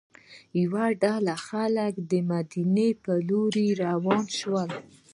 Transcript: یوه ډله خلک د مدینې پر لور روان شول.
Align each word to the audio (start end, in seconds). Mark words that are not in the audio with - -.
یوه 0.61 0.85
ډله 1.03 1.35
خلک 1.47 1.93
د 2.11 2.11
مدینې 2.31 2.89
پر 3.03 3.17
لور 3.27 3.53
روان 3.85 4.23
شول. 4.37 4.69